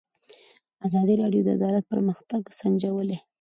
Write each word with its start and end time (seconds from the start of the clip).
ازادي 0.87 1.15
راډیو 1.21 1.41
د 1.45 1.49
عدالت 1.57 1.85
پرمختګ 1.93 2.41
سنجولی. 2.59 3.17